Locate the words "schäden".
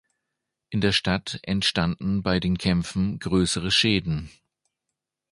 3.69-4.31